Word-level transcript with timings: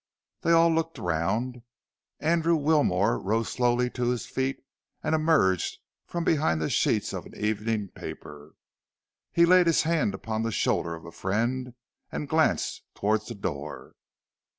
They 0.41 0.51
all 0.51 0.73
looked 0.73 0.97
around. 0.97 1.61
Andrew 2.19 2.55
Wilmore 2.55 3.19
rose 3.19 3.49
slowly 3.51 3.87
to 3.91 4.09
his 4.09 4.25
feet 4.25 4.57
and 5.03 5.13
emerged 5.13 5.77
from 6.07 6.23
behind 6.23 6.59
the 6.59 6.71
sheets 6.71 7.13
of 7.13 7.27
an 7.27 7.35
evening 7.37 7.89
paper. 7.89 8.55
He 9.31 9.45
laid 9.45 9.67
his 9.67 9.83
hand 9.83 10.15
upon 10.15 10.41
the 10.41 10.51
shoulder 10.51 10.95
of 10.95 11.05
a 11.05 11.11
friend, 11.11 11.75
and 12.11 12.27
glanced 12.27 12.81
towards 12.95 13.27
the 13.27 13.35
door. 13.35 13.93